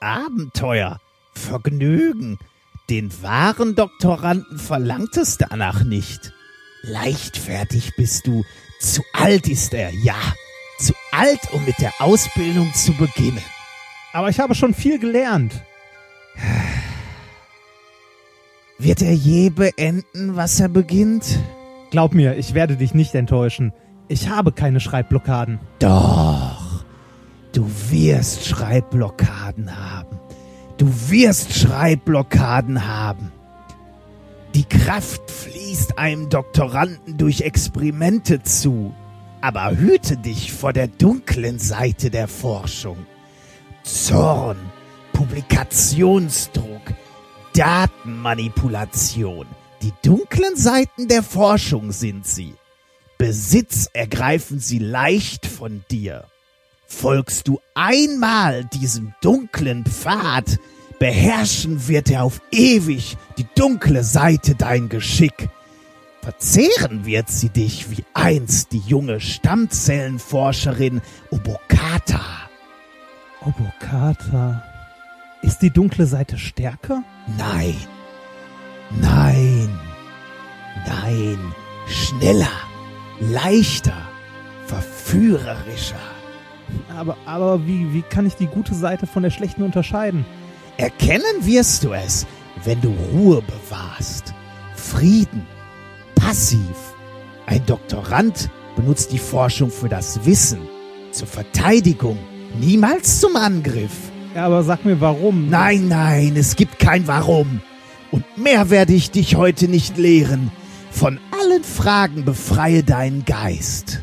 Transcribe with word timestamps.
Abenteuer, 0.00 0.98
Vergnügen. 1.34 2.38
Den 2.88 3.10
wahren 3.22 3.74
Doktoranden 3.74 4.58
verlangt 4.58 5.16
es 5.16 5.38
danach 5.38 5.82
nicht. 5.84 6.32
Leichtfertig 6.82 7.96
bist 7.96 8.26
du, 8.26 8.44
zu 8.80 9.02
alt 9.12 9.48
ist 9.48 9.74
er, 9.74 9.90
ja, 9.92 10.14
zu 10.78 10.92
alt, 11.10 11.40
um 11.52 11.64
mit 11.64 11.80
der 11.80 11.92
Ausbildung 11.98 12.72
zu 12.74 12.92
beginnen. 12.92 13.42
Aber 14.12 14.28
ich 14.28 14.38
habe 14.38 14.54
schon 14.54 14.72
viel 14.72 14.98
gelernt. 14.98 15.52
Wird 18.78 19.02
er 19.02 19.14
je 19.14 19.50
beenden, 19.50 20.36
was 20.36 20.60
er 20.60 20.68
beginnt? 20.68 21.40
Glaub 21.90 22.12
mir, 22.14 22.36
ich 22.36 22.54
werde 22.54 22.76
dich 22.76 22.94
nicht 22.94 23.14
enttäuschen. 23.14 23.72
Ich 24.08 24.28
habe 24.28 24.52
keine 24.52 24.80
Schreibblockaden. 24.80 25.58
Doch, 25.78 26.45
du 27.56 27.66
wirst 27.90 28.44
Schreibblockaden 28.44 29.74
haben. 29.74 30.20
Du 30.76 30.92
wirst 31.08 31.54
Schreibblockaden 31.54 32.86
haben. 32.86 33.32
Die 34.54 34.64
Kraft 34.64 35.30
fließt 35.30 35.98
einem 35.98 36.28
Doktoranden 36.28 37.16
durch 37.16 37.40
Experimente 37.40 38.42
zu. 38.42 38.94
Aber 39.40 39.74
hüte 39.74 40.18
dich 40.18 40.52
vor 40.52 40.74
der 40.74 40.88
dunklen 40.88 41.58
Seite 41.58 42.10
der 42.10 42.28
Forschung. 42.28 43.06
Zorn, 43.84 44.58
Publikationsdruck, 45.14 46.82
Datenmanipulation. 47.54 49.46
Die 49.80 49.92
dunklen 50.02 50.56
Seiten 50.56 51.08
der 51.08 51.22
Forschung 51.22 51.92
sind 51.92 52.26
sie. 52.26 52.54
Besitz 53.16 53.88
ergreifen 53.94 54.58
sie 54.58 54.78
leicht 54.78 55.46
von 55.46 55.84
dir. 55.90 56.26
Folgst 56.86 57.48
du 57.48 57.60
einmal 57.74 58.64
diesem 58.64 59.12
dunklen 59.20 59.84
Pfad, 59.84 60.58
beherrschen 60.98 61.88
wird 61.88 62.10
er 62.10 62.22
auf 62.24 62.40
ewig 62.52 63.16
die 63.36 63.46
dunkle 63.56 64.04
Seite 64.04 64.54
dein 64.54 64.88
Geschick. 64.88 65.48
Verzehren 66.22 67.04
wird 67.04 67.28
sie 67.28 67.50
dich 67.50 67.90
wie 67.90 68.04
einst 68.14 68.72
die 68.72 68.82
junge 68.86 69.20
Stammzellenforscherin 69.20 71.00
Obokata. 71.30 72.24
Obokata. 73.42 74.64
Ist 75.42 75.58
die 75.60 75.70
dunkle 75.70 76.06
Seite 76.06 76.38
stärker? 76.38 77.02
Nein, 77.36 77.76
nein, 79.00 79.68
nein, 80.86 81.38
schneller, 81.86 82.50
leichter, 83.20 84.08
verführerischer. 84.66 86.15
Aber, 86.94 87.16
aber 87.26 87.66
wie, 87.66 87.92
wie 87.92 88.02
kann 88.02 88.26
ich 88.26 88.34
die 88.34 88.46
gute 88.46 88.74
Seite 88.74 89.06
von 89.06 89.22
der 89.22 89.30
schlechten 89.30 89.62
unterscheiden? 89.62 90.24
Erkennen 90.76 91.22
wirst 91.40 91.84
du 91.84 91.92
es, 91.92 92.26
wenn 92.64 92.80
du 92.80 92.94
Ruhe 93.12 93.42
bewahrst, 93.42 94.34
Frieden, 94.74 95.46
passiv. 96.14 96.94
Ein 97.46 97.64
Doktorand 97.66 98.50
benutzt 98.76 99.12
die 99.12 99.18
Forschung 99.18 99.70
für 99.70 99.88
das 99.88 100.24
Wissen, 100.24 100.60
zur 101.12 101.26
Verteidigung, 101.26 102.18
niemals 102.60 103.20
zum 103.20 103.36
Angriff. 103.36 103.92
Ja, 104.34 104.46
aber 104.46 104.62
sag 104.62 104.84
mir 104.84 105.00
warum. 105.00 105.48
Nein, 105.48 105.88
nein, 105.88 106.36
es 106.36 106.56
gibt 106.56 106.78
kein 106.78 107.06
Warum. 107.06 107.62
Und 108.10 108.24
mehr 108.36 108.68
werde 108.68 108.92
ich 108.92 109.10
dich 109.10 109.36
heute 109.36 109.66
nicht 109.66 109.96
lehren. 109.96 110.52
Von 110.90 111.18
allen 111.30 111.64
Fragen 111.64 112.24
befreie 112.24 112.82
deinen 112.82 113.24
Geist. 113.24 114.02